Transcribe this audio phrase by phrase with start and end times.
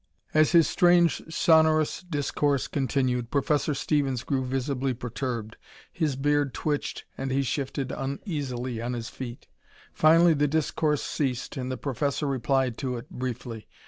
[0.33, 5.57] As his strange, sonorous discourse continued, Professor Stevens grew visibly perturbed.
[5.93, 9.45] His beard twitched and he shifted uneasily on his feet.
[9.93, 13.67] Finally the discourse ceased and the professor replied to it, briefly.